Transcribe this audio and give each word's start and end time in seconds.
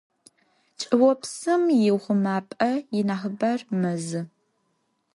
Чӏыопсым 0.79 1.63
иухъумапӏэ 1.87 2.71
инахьыбэр 2.99 3.59
мэзы. 3.79 4.21